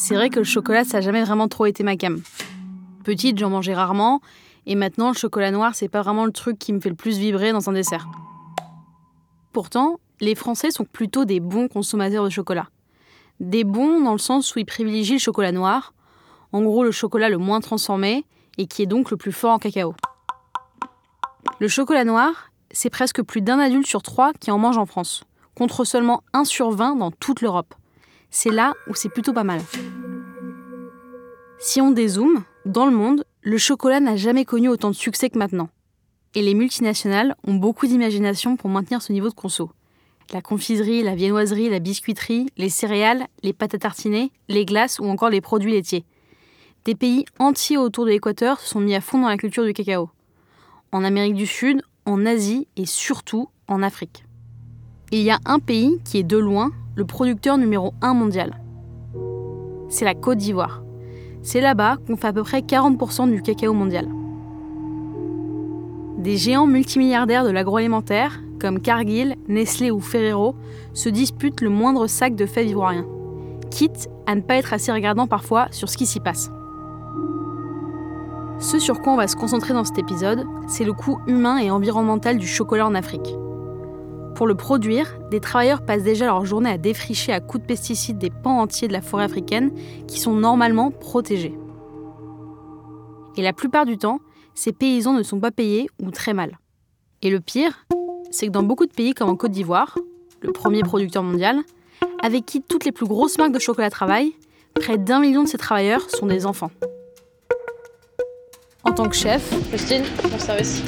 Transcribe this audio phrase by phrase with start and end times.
[0.00, 2.22] c'est vrai que le chocolat, ça n'a jamais vraiment trop été ma cam.
[3.04, 4.22] Petite, j'en mangeais rarement,
[4.64, 7.18] et maintenant, le chocolat noir, c'est pas vraiment le truc qui me fait le plus
[7.18, 8.08] vibrer dans un dessert.
[9.52, 12.68] Pourtant, les Français sont plutôt des bons consommateurs de chocolat.
[13.40, 15.92] Des bons dans le sens où ils privilégient le chocolat noir,
[16.52, 18.24] en gros le chocolat le moins transformé,
[18.56, 19.94] et qui est donc le plus fort en cacao.
[21.58, 25.24] Le chocolat noir, c'est presque plus d'un adulte sur trois qui en mange en France,
[25.54, 27.74] contre seulement 1 sur 20 dans toute l'Europe.
[28.30, 29.60] C'est là où c'est plutôt pas mal.
[31.58, 35.38] Si on dézoome, dans le monde, le chocolat n'a jamais connu autant de succès que
[35.38, 35.68] maintenant.
[36.34, 39.70] Et les multinationales ont beaucoup d'imagination pour maintenir ce niveau de conso.
[40.32, 45.06] La confiserie, la viennoiserie, la biscuiterie, les céréales, les pâtes à tartiner, les glaces ou
[45.06, 46.04] encore les produits laitiers.
[46.84, 49.72] Des pays entiers autour de l'équateur se sont mis à fond dans la culture du
[49.72, 50.08] cacao.
[50.92, 54.24] En Amérique du Sud, en Asie et surtout en Afrique.
[55.12, 58.60] Il y a un pays qui est de loin le producteur numéro 1 mondial.
[59.88, 60.82] C'est la Côte d'Ivoire.
[61.42, 64.06] C'est là-bas qu'on fait à peu près 40% du cacao mondial.
[66.18, 70.54] Des géants multimilliardaires de l'agroalimentaire, comme Cargill, Nestlé ou Ferrero,
[70.92, 73.06] se disputent le moindre sac de fèves ivoirien,
[73.70, 76.52] quitte à ne pas être assez regardant parfois sur ce qui s'y passe.
[78.60, 81.70] Ce sur quoi on va se concentrer dans cet épisode, c'est le coût humain et
[81.70, 83.34] environnemental du chocolat en Afrique.
[84.40, 88.16] Pour le produire, des travailleurs passent déjà leur journée à défricher à coups de pesticides
[88.16, 89.70] des pans entiers de la forêt africaine
[90.08, 91.52] qui sont normalement protégés.
[93.36, 94.18] Et la plupart du temps,
[94.54, 96.58] ces paysans ne sont pas payés ou très mal.
[97.20, 97.84] Et le pire,
[98.30, 99.98] c'est que dans beaucoup de pays comme en Côte d'Ivoire,
[100.40, 101.58] le premier producteur mondial,
[102.22, 104.32] avec qui toutes les plus grosses marques de chocolat travaillent,
[104.74, 106.70] près d'un million de ces travailleurs sont des enfants.
[108.84, 110.82] En tant que chef, Justine, mon service.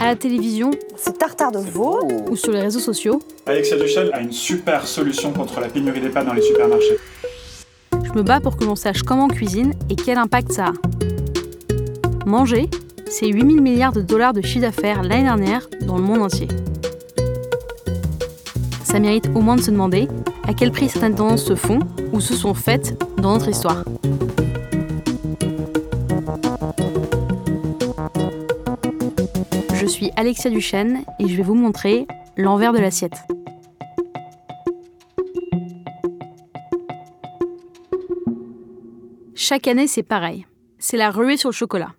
[0.00, 2.00] à la télévision C'est tartare de veau.
[2.30, 6.08] ou sur les réseaux sociaux, Alexia Duchel a une super solution contre la pénurie des
[6.08, 6.96] pâtes dans les supermarchés.
[7.92, 10.72] je me bats pour que l'on sache comment on cuisine et quel impact ça a.
[12.26, 12.68] Manger,
[13.06, 16.48] c'est 8000 milliards de dollars de chiffre d'affaires l'année dernière dans le monde entier.
[18.84, 20.08] Ça mérite au moins de se demander
[20.46, 21.80] à quel prix certaines tendances se font
[22.12, 23.84] ou se sont faites dans notre histoire.
[30.16, 33.24] Alexia Duchesne et je vais vous montrer l'envers de l'assiette.
[39.34, 40.46] Chaque année, c'est pareil.
[40.78, 41.94] C'est la ruée sur le chocolat.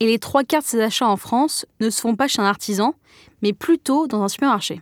[0.00, 2.46] Et les trois quarts de ces achats en France ne se font pas chez un
[2.46, 2.94] artisan,
[3.42, 4.80] mais plutôt dans un supermarché.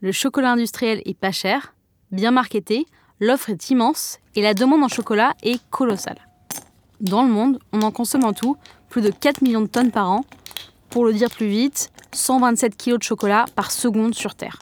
[0.00, 1.74] Le chocolat industriel est pas cher,
[2.12, 2.86] bien marketé,
[3.20, 6.18] l'offre est immense et la demande en chocolat est colossale.
[7.00, 8.56] Dans le monde, on en consomme en tout
[8.88, 10.24] plus de 4 millions de tonnes par an.
[10.90, 14.58] Pour le dire plus vite, 127 kilos de chocolat par seconde sur Terre.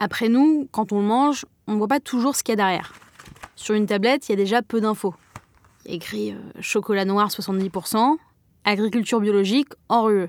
[0.00, 2.56] Après nous, quand on le mange, on ne voit pas toujours ce qu'il y a
[2.56, 2.94] derrière.
[3.54, 5.14] Sur une tablette, il y a déjà peu d'infos.
[5.84, 8.16] Il y écrit euh, chocolat noir 70%,
[8.64, 10.28] agriculture biologique hors UE.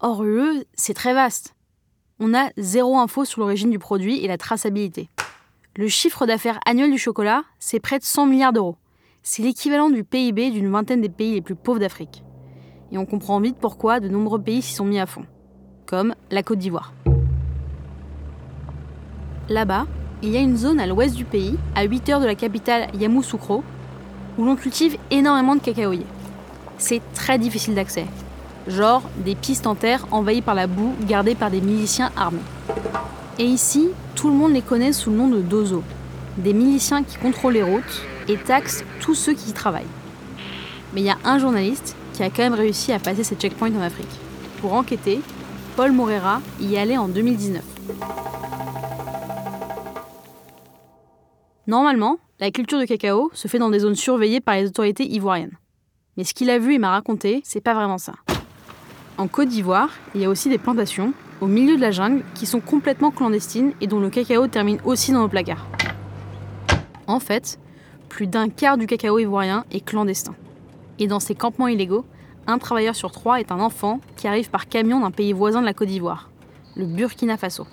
[0.00, 1.54] Hors UE, c'est très vaste.
[2.18, 5.08] On a zéro info sur l'origine du produit et la traçabilité.
[5.74, 8.76] Le chiffre d'affaires annuel du chocolat, c'est près de 100 milliards d'euros.
[9.22, 12.22] C'est l'équivalent du PIB d'une vingtaine des pays les plus pauvres d'Afrique.
[12.92, 15.24] Et on comprend vite pourquoi de nombreux pays s'y sont mis à fond,
[15.86, 16.92] comme la Côte d'Ivoire.
[19.48, 19.86] Là-bas,
[20.22, 22.88] il y a une zone à l'ouest du pays, à 8 heures de la capitale
[22.94, 23.64] Yamoussoukro,
[24.36, 26.06] où l'on cultive énormément de cacaoyers.
[26.76, 28.04] C'est très difficile d'accès.
[28.68, 32.40] Genre des pistes en terre envahies par la boue gardées par des miliciens armés.
[33.38, 35.82] Et ici, tout le monde les connaît sous le nom de dozo,
[36.36, 39.86] des miliciens qui contrôlent les routes et taxent tous ceux qui y travaillent.
[40.92, 43.74] Mais il y a un journaliste qui a quand même réussi à passer ces checkpoints
[43.74, 44.06] en Afrique.
[44.60, 45.20] Pour enquêter,
[45.76, 47.62] Paul Morera y allé en 2019.
[51.66, 55.56] Normalement, la culture de cacao se fait dans des zones surveillées par les autorités ivoiriennes.
[56.16, 58.14] Mais ce qu'il a vu et m'a raconté, c'est pas vraiment ça.
[59.16, 62.46] En Côte d'Ivoire, il y a aussi des plantations, au milieu de la jungle, qui
[62.46, 65.66] sont complètement clandestines et dont le cacao termine aussi dans nos placards.
[67.06, 67.58] En fait,
[68.08, 70.34] plus d'un quart du cacao ivoirien est clandestin.
[71.02, 72.04] Et dans ces campements illégaux,
[72.46, 75.66] un travailleur sur trois est un enfant qui arrive par camion d'un pays voisin de
[75.66, 76.30] la Côte d'Ivoire,
[76.76, 77.66] le Burkina Faso.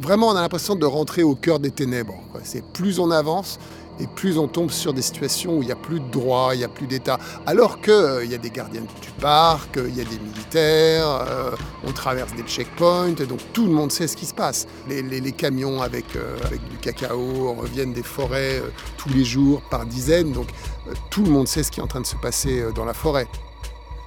[0.00, 2.18] Vraiment, on a l'impression de rentrer au cœur des ténèbres.
[2.42, 3.60] C'est plus on avance
[4.00, 6.58] et plus on tombe sur des situations où il n'y a plus de droit, il
[6.58, 7.18] n'y a plus d'État.
[7.46, 11.50] Alors qu'il y a des gardiens du parc, il y a des militaires, euh,
[11.84, 14.66] on traverse des checkpoints, donc tout le monde sait ce qui se passe.
[14.88, 19.86] Les, camions avec, euh, avec du cacao reviennent des forêts euh, tous les jours par
[19.86, 20.48] dizaines, donc
[20.88, 22.84] euh, tout le monde sait ce qui est en train de se passer euh, dans
[22.84, 23.26] la forêt.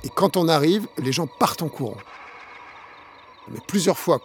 [0.03, 1.97] Et quand on arrive, les gens partent en courant.
[3.49, 4.21] mais plusieurs fois.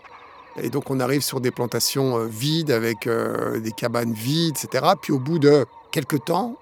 [0.57, 4.95] Et donc on arrive sur des plantations euh, vides avec euh, des cabanes vides, etc.
[5.01, 6.57] Puis au bout de quelques temps,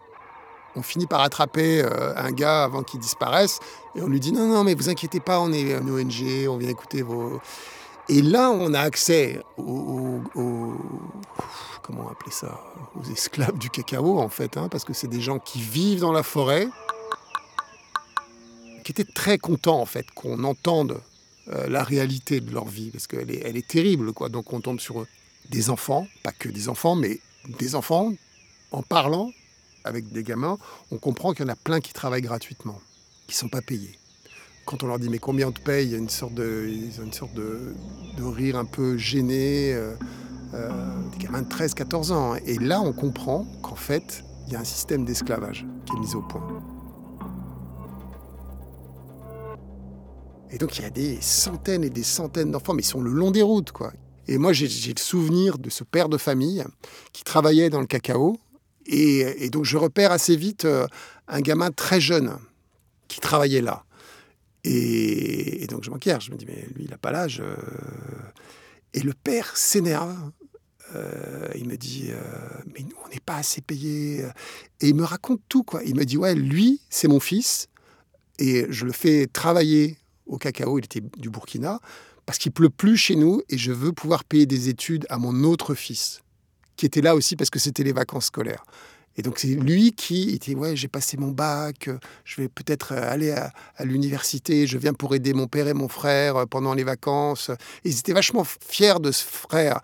[0.77, 3.59] on finit par attraper euh, un gars avant qu'il disparaisse
[3.95, 6.57] et on lui dit non non mais vous inquiétez pas, on est une ONG, on
[6.57, 7.41] vient écouter vos
[8.11, 10.23] et là, on a accès aux,
[11.83, 12.59] comment appeler ça,
[12.99, 16.13] aux esclaves du cacao en fait, hein, parce que c'est des gens qui vivent dans
[16.13, 16.69] la forêt,
[18.83, 21.03] qui étaient très contents en fait qu'on entende
[21.51, 24.29] euh, la réalité de leur vie, parce qu'elle est, elle est terrible quoi.
[24.29, 25.07] Donc on tombe sur
[25.51, 27.21] des enfants, pas que des enfants, mais
[27.59, 28.13] des enfants.
[28.71, 29.33] En parlant
[29.85, 30.59] avec des gamins,
[30.91, 32.79] on comprend qu'il y en a plein qui travaillent gratuitement,
[33.27, 33.99] qui sont pas payés
[34.69, 36.69] quand on leur dit mais combien on te paye, il y une sorte de,
[37.03, 37.73] une sorte de,
[38.21, 39.95] rire un peu gêné, euh,
[40.53, 40.71] euh,
[41.13, 42.35] des gamins de 13-14 ans.
[42.35, 42.39] Hein.
[42.45, 46.15] Et là, on comprend qu'en fait, il y a un système d'esclavage qui est mis
[46.15, 46.47] au point.
[50.51, 53.11] Et donc il y a des centaines et des centaines d'enfants, mais ils sont le
[53.11, 53.93] long des routes, quoi.
[54.29, 56.63] Et moi, j'ai le souvenir de ce père de famille
[57.15, 58.39] qui travaillait dans le cacao.
[58.87, 60.87] et donc, je repère assez vite euh,
[61.29, 62.37] un gamin très jeune
[63.09, 63.85] qui travaillait là.
[64.65, 67.41] Et, donc je m'inquiète, je me dis, mais lui, il n'a pas l'âge.
[67.41, 67.57] Euh.
[68.93, 70.15] Et le père s'énerve.
[70.95, 72.11] Euh, il me dit,
[72.75, 74.25] mais nous, on n'est pas assez payés.
[74.81, 75.83] Et il me raconte tout, quoi.
[75.85, 77.69] Il me dit, ouais, lui, c'est mon fils.
[78.39, 79.98] Et je le fais travailler
[80.29, 81.81] au cacao, il était du Burkina,
[82.27, 85.45] parce qu'il pleut plus chez nous et je veux pouvoir payer des études à mon
[85.45, 86.21] autre fils,
[86.77, 88.65] qui était là aussi parce que c'était les vacances scolaires.
[89.17, 91.91] Et donc c'est lui qui était ouais j'ai passé mon bac,
[92.25, 93.51] je vais peut-être euh, aller à,
[93.85, 97.51] l'université, je viens pour aider mon père et mon frère euh, pendant les vacances.
[97.85, 99.81] Et ils étaient vachement fiers de ce frère.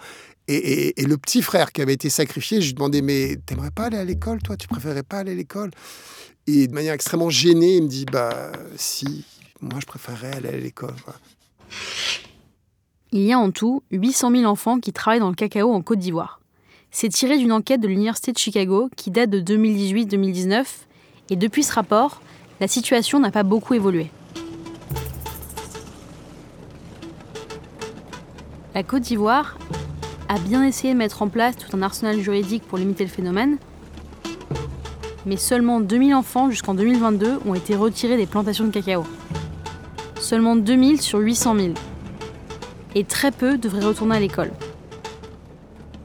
[0.46, 3.96] Et, le petit frère qui avait été sacrifié, je lui demandais mais t'aimerais pas aller
[3.96, 4.56] à l'école toi?
[4.56, 5.70] Tu préférerais pas aller à l'école?
[6.46, 9.24] Et de manière extrêmement gênée, il me dit bah si,
[9.64, 10.94] moi je préférerais aller à l'école.
[13.12, 15.98] Il y a en tout 800 000 enfants qui travaillent dans le cacao en Côte
[15.98, 16.40] d'Ivoire.
[16.90, 20.64] C'est tiré d'une enquête de l'Université de Chicago qui date de 2018-2019
[21.30, 22.20] et depuis ce rapport,
[22.60, 24.10] la situation n'a pas beaucoup évolué.
[28.74, 29.56] La Côte d'Ivoire
[30.28, 33.58] a bien essayé de mettre en place tout un arsenal juridique pour limiter le phénomène,
[35.26, 39.04] mais seulement 2000 enfants jusqu'en 2022 ont été retirés des plantations de cacao.
[40.24, 41.74] Seulement 2000 sur 800 000.
[42.94, 44.50] Et très peu devraient retourner à l'école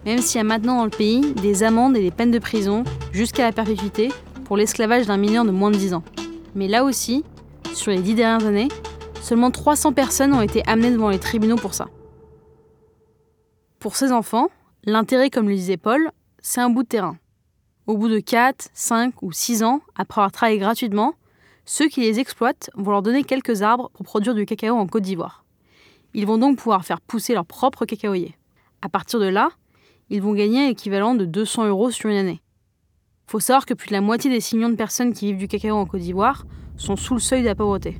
[0.05, 2.83] même s'il y a maintenant dans le pays des amendes et des peines de prison
[3.11, 4.09] jusqu'à la perpétuité
[4.45, 6.03] pour l'esclavage d'un mineur de moins de 10 ans.
[6.55, 7.23] Mais là aussi,
[7.73, 8.69] sur les dix dernières années,
[9.21, 11.87] seulement 300 personnes ont été amenées devant les tribunaux pour ça.
[13.79, 14.49] Pour ces enfants,
[14.83, 17.17] l'intérêt, comme le disait Paul, c'est un bout de terrain.
[17.85, 21.13] Au bout de 4, 5 ou 6 ans, après avoir travaillé gratuitement,
[21.71, 25.03] ceux qui les exploitent vont leur donner quelques arbres pour produire du cacao en Côte
[25.03, 25.45] d'Ivoire.
[26.15, 28.35] Ils vont donc pouvoir faire pousser leur propre cacaoyer.
[28.81, 29.51] À partir de là,
[30.09, 32.41] ils vont gagner l'équivalent de 200 euros sur une année.
[33.27, 35.47] Faut savoir que plus de la moitié des 6 millions de personnes qui vivent du
[35.47, 37.99] cacao en Côte d'Ivoire sont sous le seuil de la pauvreté.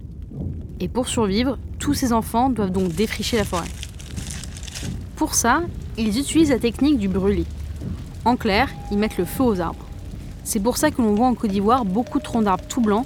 [0.79, 3.69] Et pour survivre, tous ces enfants doivent donc défricher la forêt.
[5.15, 5.61] Pour ça,
[5.95, 7.45] ils utilisent la technique du brûlis.
[8.25, 9.85] En clair, ils mettent le feu aux arbres.
[10.43, 13.05] C'est pour ça que l'on voit en Côte d'Ivoire beaucoup de troncs d'arbres tout blancs,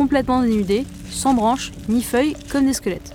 [0.00, 3.14] complètement dénudés, sans branches ni feuilles, comme des squelettes.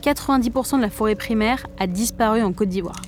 [0.00, 3.02] 90% de la forêt primaire a disparu en Côte d'Ivoire.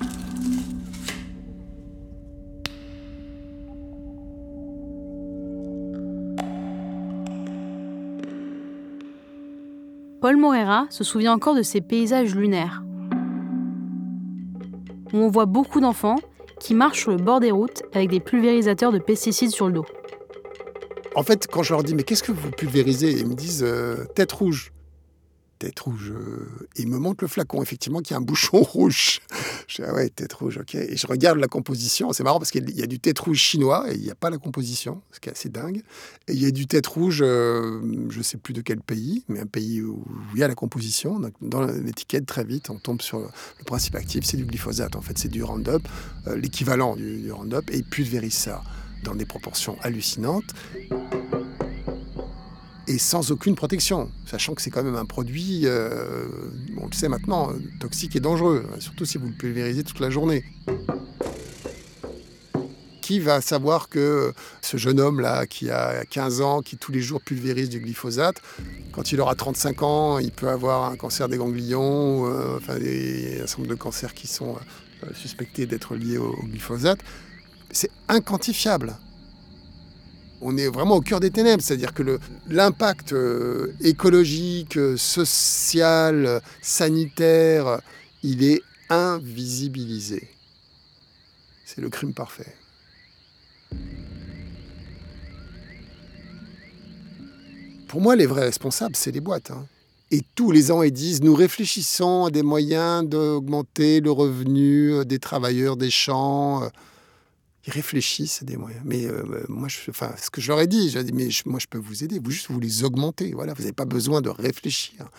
[10.19, 12.83] Paul Morera se souvient encore de ces paysages lunaires,
[15.13, 16.17] où on voit beaucoup d'enfants
[16.59, 19.85] qui marchent sur le bord des routes avec des pulvérisateurs de pesticides sur le dos.
[21.17, 24.05] En fait, quand je leur dis mais qu'est-ce que vous pulvérisez, ils me disent euh,
[24.13, 24.71] tête rouge
[25.57, 26.13] tête rouge.
[26.15, 29.21] Euh, il me montre le flacon, effectivement, qui a un bouchon rouge.
[29.67, 30.75] Je dis, ah ouais, tête rouge, ok.
[30.75, 32.13] Et je regarde la composition.
[32.13, 34.29] C'est marrant parce qu'il y a du tête rouge chinois et il n'y a pas
[34.29, 35.81] la composition, ce qui est assez dingue.
[36.27, 37.81] Et il y a du tête rouge, euh,
[38.11, 40.05] je ne sais plus de quel pays, mais un pays où
[40.35, 41.19] il y a la composition.
[41.41, 44.95] dans l'étiquette, très vite, on tombe sur le principe actif, c'est du glyphosate.
[44.95, 45.87] En fait, c'est du Roundup,
[46.35, 48.61] l'équivalent du, du Roundup, et il pulvérise ça
[49.03, 50.53] dans des proportions hallucinantes
[52.87, 56.25] et sans aucune protection, sachant que c'est quand même un produit, euh,
[56.77, 60.45] on le sait maintenant, toxique et dangereux, surtout si vous le pulvérisez toute la journée.
[63.01, 67.21] Qui va savoir que ce jeune homme-là, qui a 15 ans, qui tous les jours
[67.21, 68.41] pulvérise du glyphosate,
[68.93, 73.47] quand il aura 35 ans, il peut avoir un cancer des ganglions, euh, enfin, un
[73.47, 74.55] certain nombre de cancers qui sont
[75.03, 76.99] euh, suspectés d'être liés au glyphosate.
[77.71, 78.95] C'est inquantifiable.
[80.41, 87.81] on est vraiment au cœur des ténèbres, c'est-à-dire que l'impact euh, écologique, euh, social, sanitaire,
[88.23, 90.27] il est invisibilisé.
[91.65, 92.55] C'est le crime parfait.
[97.87, 99.51] Pour moi, les vrais responsables, c'est les boîtes.
[99.51, 99.65] Hein.
[100.11, 105.03] Et tous les ans, ils disent, nous réfléchissons à des moyens d'augmenter le revenu euh,
[105.03, 106.63] des travailleurs des champs
[107.67, 108.81] ils réfléchissent à des moyens.
[108.85, 111.27] Mais euh, euh, moi, je, enfin, ce que je leur ai dit, j'ai dit, mais
[111.45, 112.19] moi, je peux vous aider.
[112.19, 113.33] Vous juste, vous les augmentez.
[113.33, 115.09] Voilà, vous n'avez pas besoin de réfléchir.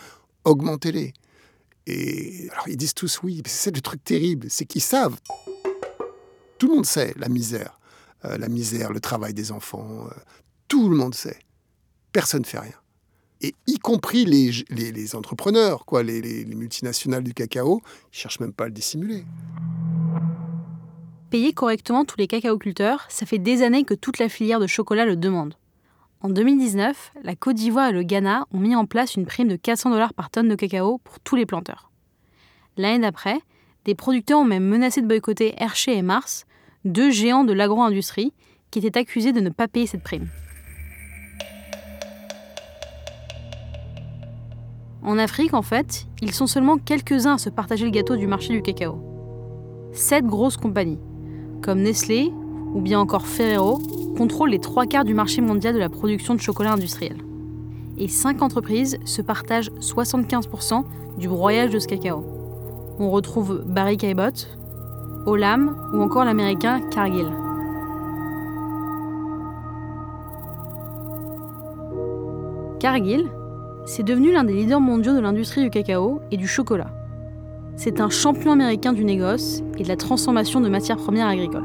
[0.43, 1.13] Augmentez-les.
[1.85, 3.41] Et alors, ils disent tous oui.
[3.45, 5.17] C'est le truc terrible, c'est qu'ils savent.
[6.57, 7.79] Tout le monde sait la misère,
[8.25, 10.09] euh, la misère, le travail des enfants.
[10.67, 11.39] tout le monde sait.
[12.11, 12.73] Personne ne fait rien.
[13.41, 18.51] Et y compris les, les, entrepreneurs, quoi, les, les, multinationales du cacao, ils cherchent même
[18.51, 19.23] pas à le dissimuler.
[21.29, 25.05] Payer correctement tous les cacaoculteurs, ça fait des années que toute la filière de chocolat
[25.05, 25.53] le demande.
[26.21, 29.55] En 2019, la Côte d'Ivoire et le Ghana ont mis en place une prime de
[29.55, 31.91] 400 dollars par tonne de cacao pour tous les planteurs.
[32.77, 33.37] L'année d'après,
[33.85, 36.47] des producteurs ont même menacé de boycotter Hershey et Mars,
[36.83, 38.33] deux géants de l'agro-industrie,
[38.71, 40.29] qui étaient accusés de ne pas payer cette prime.
[45.03, 48.51] En Afrique, en fait, ils sont seulement quelques-uns à se partager le gâteau du marché
[48.51, 48.99] du cacao.
[49.93, 50.99] Sept grosses compagnies,
[51.61, 52.31] comme Nestlé
[52.73, 53.79] ou bien encore Ferrero,
[54.17, 57.17] contrôlent les trois quarts du marché mondial de la production de chocolat industriel.
[57.97, 60.83] Et cinq entreprises se partagent 75%
[61.17, 62.23] du broyage de ce cacao.
[62.99, 64.45] On retrouve Barry Cabot,
[65.25, 67.27] Olam ou encore l'américain Cargill.
[72.79, 73.27] Cargill,
[73.85, 76.98] c'est devenu l'un des leaders mondiaux de l'industrie du cacao et du chocolat.
[77.81, 81.63] C'est un champion américain du négoce et de la transformation de matières premières agricoles.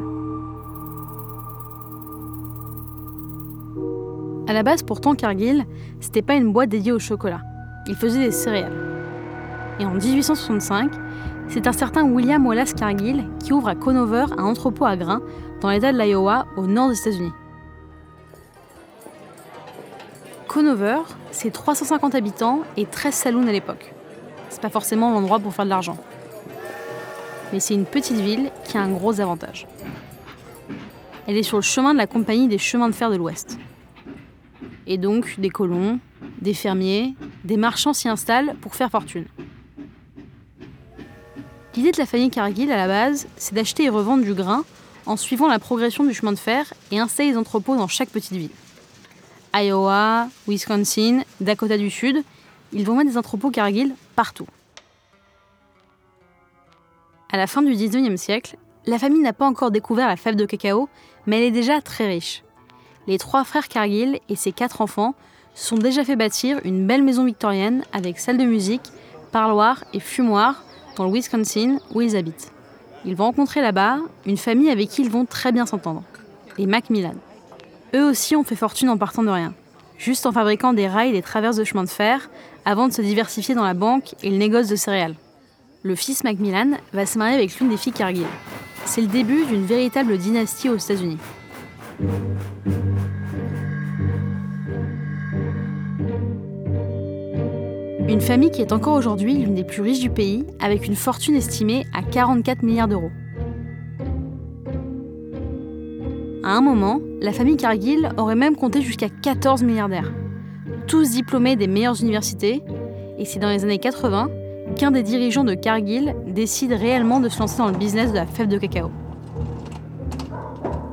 [4.46, 5.64] À la base, pourtant, Cargill,
[5.98, 7.40] c'était pas une boîte dédiée au chocolat.
[7.88, 8.76] Il faisait des céréales.
[9.80, 10.92] Et en 1865,
[11.48, 15.20] c'est un certain William Wallace Cargill qui ouvre à Conover un entrepôt à grains
[15.62, 17.32] dans l'État de l'Iowa, au nord des États-Unis.
[20.46, 21.00] Conover,
[21.32, 23.92] c'est 350 habitants et 13 saloons à l'époque
[24.54, 25.98] c'est pas forcément l'endroit pour faire de l'argent.
[27.52, 29.66] Mais c'est une petite ville qui a un gros avantage.
[31.26, 33.58] Elle est sur le chemin de la compagnie des chemins de fer de l'Ouest.
[34.86, 35.98] Et donc, des colons,
[36.40, 39.26] des fermiers, des marchands s'y installent pour faire fortune.
[41.74, 44.64] L'idée de la famille Cargill à la base, c'est d'acheter et revendre du grain
[45.06, 48.36] en suivant la progression du chemin de fer et installer des entrepôts dans chaque petite
[48.36, 48.52] ville.
[49.52, 52.22] Iowa, Wisconsin, Dakota du Sud,
[52.74, 54.46] ils vont mettre des entrepôts Cargill partout.
[57.32, 60.44] À la fin du 19e siècle, la famille n'a pas encore découvert la fève de
[60.44, 60.88] cacao,
[61.26, 62.42] mais elle est déjà très riche.
[63.06, 65.14] Les trois frères Cargill et ses quatre enfants
[65.54, 68.90] sont déjà fait bâtir une belle maison victorienne avec salle de musique,
[69.30, 70.64] parloir et fumoir
[70.96, 72.52] dans le Wisconsin où ils habitent.
[73.04, 76.02] Ils vont rencontrer là-bas une famille avec qui ils vont très bien s'entendre,
[76.58, 77.14] les Macmillan.
[77.94, 79.54] Eux aussi ont fait fortune en partant de rien
[79.98, 82.28] juste en fabriquant des rails et des traverses de chemin de fer,
[82.64, 85.14] avant de se diversifier dans la banque et le négoce de céréales.
[85.82, 88.26] Le fils Macmillan va se marier avec l'une des filles Cargill.
[88.86, 91.18] C'est le début d'une véritable dynastie aux États-Unis.
[98.08, 101.34] Une famille qui est encore aujourd'hui l'une des plus riches du pays, avec une fortune
[101.34, 103.10] estimée à 44 milliards d'euros.
[106.44, 110.12] À un moment, la famille Cargill aurait même compté jusqu'à 14 milliardaires,
[110.86, 112.62] tous diplômés des meilleures universités,
[113.18, 114.28] et c'est dans les années 80
[114.76, 118.26] qu'un des dirigeants de Cargill décide réellement de se lancer dans le business de la
[118.26, 118.90] fève de cacao.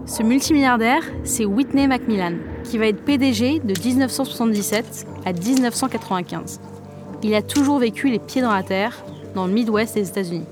[0.06, 2.34] Ce multimilliardaire, c'est Whitney Macmillan,
[2.64, 6.60] qui va être PDG de 1977 à 1995.
[7.24, 9.04] Il a toujours vécu les pieds dans la terre,
[9.36, 10.46] dans le Midwest des États-Unis.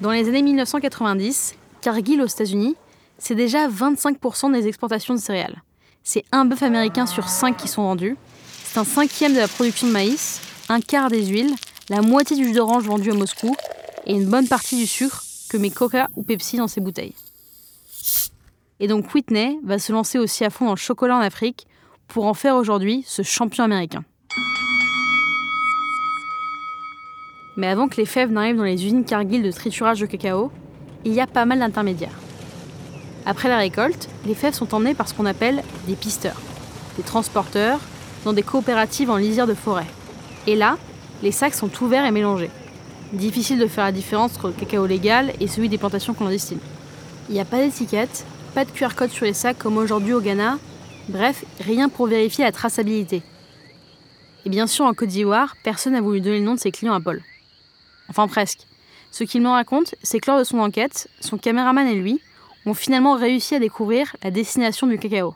[0.00, 2.76] Dans les années 1990, Cargill aux États-Unis,
[3.18, 5.62] c'est déjà 25% des exportations de céréales.
[6.02, 8.16] C'est un bœuf américain sur cinq qui sont vendus.
[8.64, 11.54] C'est un cinquième de la production de maïs, un quart des huiles,
[11.88, 13.54] la moitié du jus d'orange vendu à Moscou
[14.06, 17.14] et une bonne partie du sucre que met Coca ou Pepsi dans ses bouteilles.
[18.78, 21.66] Et donc Whitney va se lancer aussi à fond dans chocolat en Afrique
[22.08, 24.04] pour en faire aujourd'hui ce champion américain.
[27.56, 30.50] Mais avant que les fèves n'arrivent dans les usines Cargill de triturage de cacao,
[31.04, 32.18] il y a pas mal d'intermédiaires.
[33.26, 36.40] Après la récolte, les fèves sont emmenées par ce qu'on appelle des pisteurs,
[36.96, 37.80] des transporteurs,
[38.24, 39.86] dans des coopératives en lisière de forêt.
[40.46, 40.78] Et là,
[41.22, 42.50] les sacs sont ouverts et mélangés.
[43.12, 46.60] Difficile de faire la différence entre le cacao légal et celui des plantations clandestines.
[47.28, 48.24] Il n'y a pas d'étiquette,
[48.54, 50.58] pas de QR code sur les sacs comme aujourd'hui au Ghana,
[51.08, 53.22] bref, rien pour vérifier la traçabilité.
[54.46, 56.94] Et bien sûr, en Côte d'Ivoire, personne n'a voulu donner le nom de ses clients
[56.94, 57.22] à Paul.
[58.08, 58.60] Enfin presque.
[59.10, 62.20] Ce qu'il me raconte, c'est que lors de son enquête, son caméraman et lui
[62.66, 65.34] ont finalement réussi à découvrir la destination du cacao.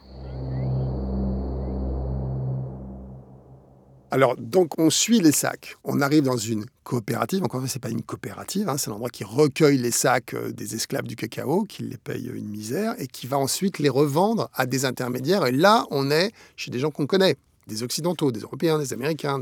[4.15, 5.75] Alors, donc, on suit les sacs.
[5.83, 7.43] On arrive dans une coopérative.
[7.43, 10.33] Encore une fois, ce n'est pas une coopérative, hein, c'est l'endroit qui recueille les sacs
[10.35, 13.89] euh, des esclaves du cacao, qui les paye une misère, et qui va ensuite les
[13.89, 15.45] revendre à des intermédiaires.
[15.47, 17.35] Et là, on est chez des gens qu'on connaît,
[17.67, 19.41] des Occidentaux, des Européens, des Américains.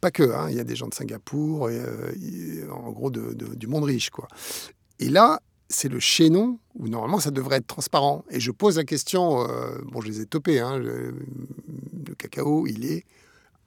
[0.00, 2.10] Pas que, hein, il y a des gens de Singapour, euh,
[2.72, 4.10] en gros du monde riche.
[4.10, 4.26] quoi.
[4.98, 8.24] Et là, c'est le chaînon où normalement ça devrait être transparent.
[8.30, 11.14] Et je pose la question, euh, bon, je les ai topés, hein, le
[12.18, 13.04] cacao, il est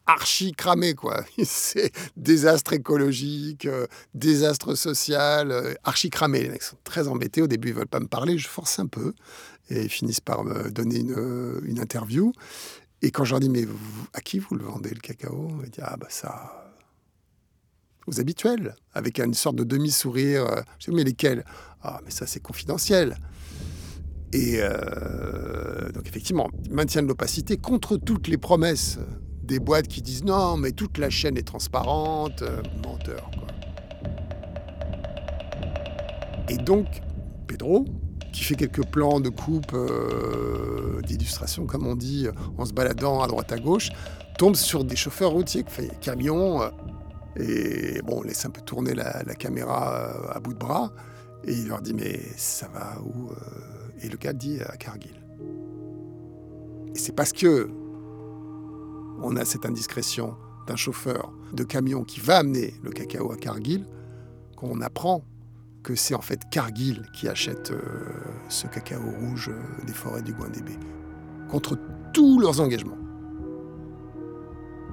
[0.06, 1.24] archi cramé, quoi.
[1.44, 6.42] C'est désastre écologique, euh, désastre social, euh, archi cramé.
[6.42, 7.42] Les mecs sont très embêtés.
[7.42, 8.38] Au début, ils veulent pas me parler.
[8.38, 9.14] Je force un peu.
[9.70, 12.34] Et ils finissent par me donner une, une interview.
[13.02, 13.66] Et quand je leur dis, mais
[14.14, 15.52] à qui vous le vendez, le cacao?
[15.64, 16.63] Ils disent, ah, bah ça.
[18.08, 20.64] Aux habituels, avec une sorte de demi-sourire.
[20.80, 21.46] Je dis, mais lesquels?
[21.82, 23.18] Ah, mais ça, c'est confidentiel.
[24.34, 24.60] Et
[25.94, 29.00] donc, effectivement, ils maintiennent l'opacité contre toutes les promesses
[29.44, 33.30] des boîtes qui disent non, mais toute la chaîne est transparente, euh, menteur.
[33.32, 33.48] Quoi.
[36.50, 36.88] Et donc,
[37.48, 37.86] Pedro,
[38.32, 43.28] qui fait quelques plans de coupe, euh, d'illustration, comme on dit, en se baladant à
[43.28, 43.90] droite à gauche,
[44.38, 45.66] tombe sur des chauffeurs routiers,
[46.02, 46.70] camions, euh,
[47.36, 50.92] et bon, on laisse un peu tourner la, caméra à bout de bras,
[51.44, 53.32] et il leur dit mais ça va où
[54.02, 55.16] Et le gars dit à Cargill.
[56.96, 57.70] Et c'est parce que
[59.22, 60.36] on a cette indiscrétion
[60.68, 63.86] d'un chauffeur de camion qui va amener le cacao à Cargill,
[64.56, 65.24] qu'on apprend
[65.84, 67.82] que c'est en fait Cargill qui achète euh,
[68.50, 70.74] ce cacao rouge euh, des forêts du Guandébé,
[71.50, 71.78] contre
[72.14, 72.98] tous leurs engagements.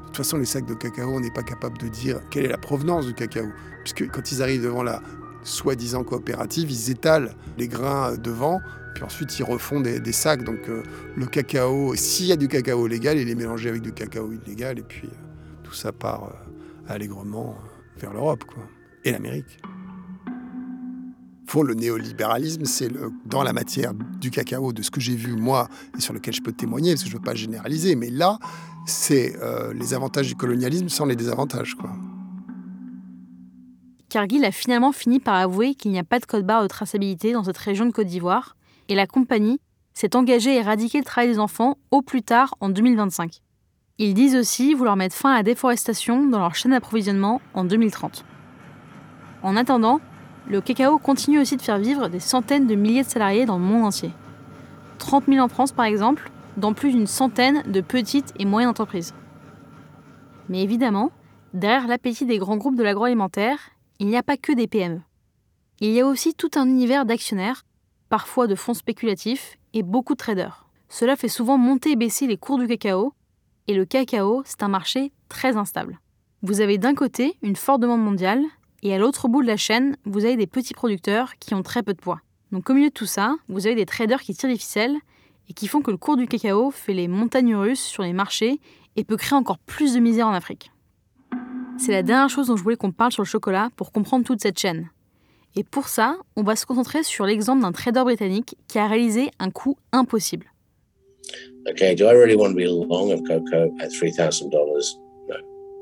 [0.01, 2.49] De toute façon, les sacs de cacao, on n'est pas capable de dire quelle est
[2.49, 3.47] la provenance du cacao,
[3.85, 5.03] puisque quand ils arrivent devant la
[5.43, 8.61] soi-disant coopérative, ils étalent les grains devant
[8.95, 10.45] puis ensuite, ils refont des, sacs.
[10.45, 10.83] Donc, euh,
[11.17, 14.79] le cacao, s'il y a du cacao légal, il est mélangé avec du cacao illégal.
[14.79, 15.17] Et puis, euh,
[15.63, 17.57] tout ça part euh, allègrement
[17.99, 18.65] vers l'Europe quoi,
[19.05, 19.61] et l'Amérique.
[21.51, 22.93] Fond, le néolibéralisme, c'est
[23.27, 26.43] dans la matière du cacao, de ce que j'ai vu moi et sur lequel je
[26.43, 28.39] peux témoigner, parce que je ne veux pas généraliser, mais là,
[28.87, 29.35] c'est
[29.75, 31.77] les avantages du colonialisme sans les désavantages.
[34.11, 37.33] Cargill a finalement fini par avouer qu'il n'y a pas de code barre de traçabilité
[37.33, 38.55] dans cette région de Côte d'Ivoire,
[38.89, 39.59] et la compagnie
[39.93, 43.41] s'est engagée à éradiquer le travail des enfants au plus tard en 2025.
[43.99, 48.25] Ils disent aussi vouloir mettre fin à la déforestation dans leur chaîne d'approvisionnement en 2030.
[49.43, 50.01] En attendant,
[50.49, 53.65] le cacao continue aussi de faire vivre des centaines de milliers de salariés dans le
[53.65, 54.11] monde entier.
[54.99, 59.15] 30 000 en France par exemple, dans plus d'une centaine de petites et moyennes entreprises.
[60.49, 61.11] Mais évidemment,
[61.55, 63.59] derrière l'appétit des grands groupes de l'agroalimentaire,
[63.99, 65.01] il n'y a pas que des PME.
[65.81, 67.65] Il y a aussi tout un univers d'actionnaires
[68.11, 70.67] parfois de fonds spéculatifs et beaucoup de traders.
[70.89, 73.15] Cela fait souvent monter et baisser les cours du cacao,
[73.69, 76.01] et le cacao, c'est un marché très instable.
[76.43, 78.43] Vous avez d'un côté une forte demande mondiale,
[78.83, 81.83] et à l'autre bout de la chaîne, vous avez des petits producteurs qui ont très
[81.83, 82.21] peu de poids.
[82.53, 84.97] Donc au milieu de tout ça, vous avez des traders qui tirent les ficelles
[85.49, 88.61] et qui font que le cours du cacao fait les montagnes russes sur les marchés
[88.97, 90.73] et peut créer encore plus de misère en Afrique.
[91.79, 94.41] C'est la dernière chose dont je voulais qu'on parle sur le chocolat pour comprendre toute
[94.41, 94.91] cette chaîne.
[95.57, 99.31] Et pour ça, on va se concentrer sur l'exemple d'un trader britannique qui a réalisé
[99.39, 100.53] un coup impossible.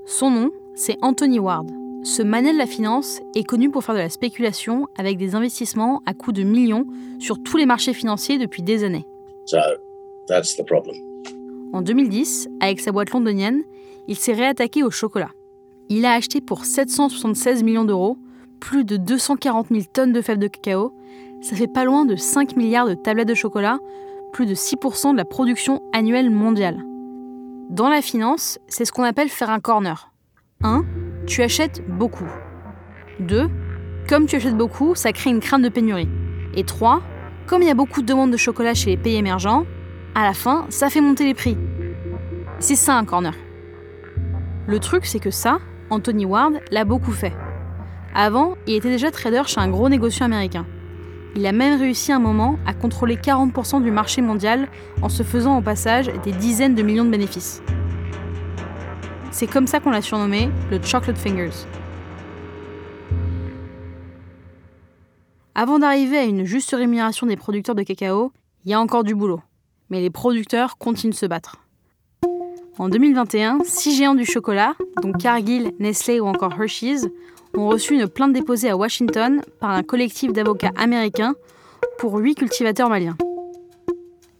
[0.06, 1.77] Son nom, c'est Anthony Ward.
[2.02, 6.02] Ce manet de la finance est connu pour faire de la spéculation avec des investissements
[6.06, 6.86] à coût de millions
[7.18, 9.06] sur tous les marchés financiers depuis des années.
[11.72, 13.62] En 2010, avec sa boîte londonienne,
[14.06, 15.30] il s'est réattaqué au chocolat.
[15.88, 18.16] Il a acheté pour 776 millions d'euros
[18.60, 20.92] plus de 240 000 tonnes de fèves de cacao,
[21.40, 23.78] ça fait pas loin de 5 milliards de tablettes de chocolat,
[24.32, 26.82] plus de 6% de la production annuelle mondiale.
[27.70, 30.12] Dans la finance, c'est ce qu'on appelle faire un corner.
[30.62, 30.84] 1.
[31.28, 32.28] Tu achètes beaucoup.
[33.20, 33.50] 2.
[34.08, 36.08] Comme tu achètes beaucoup, ça crée une crainte de pénurie.
[36.54, 37.02] Et 3.
[37.46, 39.66] Comme il y a beaucoup de demandes de chocolat chez les pays émergents,
[40.14, 41.58] à la fin, ça fait monter les prix.
[42.60, 43.34] C'est ça un corner.
[44.66, 45.58] Le truc, c'est que ça,
[45.90, 47.34] Anthony Ward l'a beaucoup fait.
[48.14, 50.64] Avant, il était déjà trader chez un gros négociant américain.
[51.36, 54.66] Il a même réussi un moment à contrôler 40% du marché mondial
[55.02, 57.62] en se faisant au passage des dizaines de millions de bénéfices.
[59.38, 61.64] C'est comme ça qu'on l'a surnommé le Chocolate Fingers.
[65.54, 68.32] Avant d'arriver à une juste rémunération des producteurs de cacao,
[68.64, 69.40] Il y a encore du boulot,
[69.90, 71.58] mais les producteurs continuent de se battre.
[72.78, 77.06] En 2021, six géants du chocolat, dont Cargill, Nestlé ou encore Hershey's,
[77.54, 81.36] ont reçu une plainte déposée à Washington par un collectif d'avocats américains
[82.00, 83.16] pour huit cultivateurs maliens.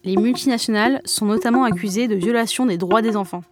[0.02, 3.44] Les multinationales sont notamment accusées de violation des droits des enfants.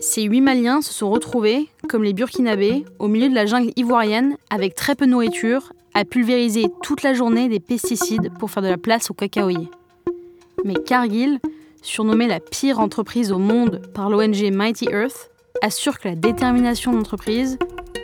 [0.00, 4.36] Ces huit Maliens se sont retrouvés, comme les Burkinabés, au milieu de la jungle ivoirienne
[4.48, 8.68] avec très peu de nourriture, à pulvériser toute la journée des pesticides pour faire de
[8.68, 9.68] la place aux cacaoyers.
[10.64, 11.40] Mais Cargill,
[11.82, 15.30] surnommée la pire entreprise au monde par l'ONG Mighty Earth,
[15.62, 17.58] assure que la détermination de l'entreprise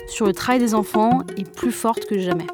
[0.09, 2.46] sur le travail des enfants est plus forte que jamais.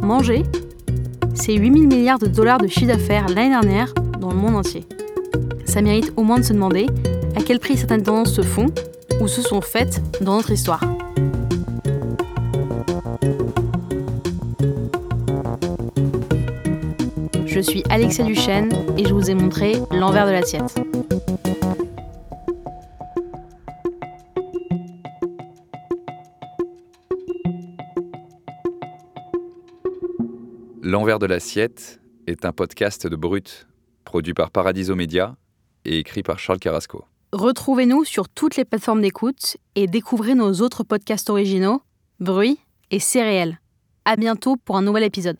[0.00, 0.42] Manger,
[1.34, 4.84] c'est 8000 milliards de dollars de chiffre d'affaires l'année dernière dans le monde entier.
[5.64, 6.86] Ça mérite au moins de se demander
[7.36, 8.66] à quel prix certaines tendances se font
[9.20, 10.82] ou se sont faites dans notre histoire.
[17.46, 20.81] Je suis Alexia Duchesne et je vous ai montré l'envers de l'assiette.
[30.92, 33.66] L'envers de l'assiette est un podcast de Brut,
[34.04, 35.36] produit par Paradiso Media
[35.86, 37.06] et écrit par Charles Carrasco.
[37.32, 41.80] Retrouvez-nous sur toutes les plateformes d'écoute et découvrez nos autres podcasts originaux,
[42.20, 42.58] Bruit
[42.90, 43.58] et réel.
[44.04, 45.38] À bientôt pour un nouvel épisode.